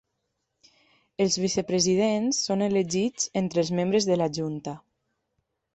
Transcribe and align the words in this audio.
Els 1.25 1.37
vicepresidents 1.43 2.41
són 2.49 2.67
elegits 2.71 3.31
entre 3.45 3.65
els 3.65 3.73
membres 3.83 4.13
de 4.13 4.21
la 4.23 4.31
junta. 4.41 4.77